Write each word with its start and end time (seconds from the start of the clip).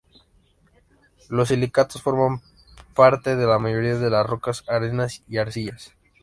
Los 1.29 1.49
silicatos 1.49 2.01
forman 2.01 2.41
parte 2.95 3.35
de 3.35 3.45
la 3.45 3.59
mayoría 3.59 3.99
de 3.99 4.09
las 4.09 4.25
rocas, 4.25 4.63
arenas 4.67 5.21
y 5.29 5.37
arcillas. 5.37 5.93